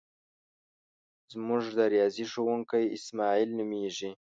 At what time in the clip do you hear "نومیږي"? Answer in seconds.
3.57-4.11